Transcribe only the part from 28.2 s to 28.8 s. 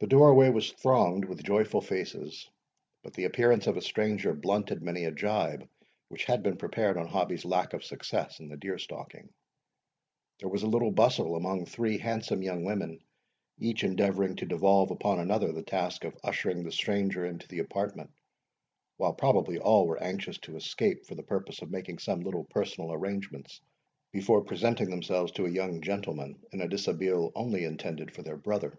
their brother.